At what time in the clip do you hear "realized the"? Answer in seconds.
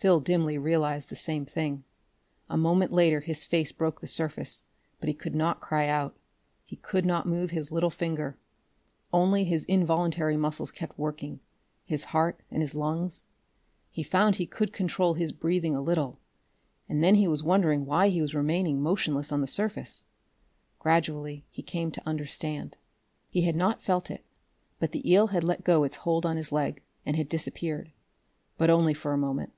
0.56-1.16